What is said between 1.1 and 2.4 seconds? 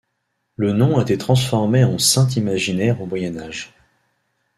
transformé en saint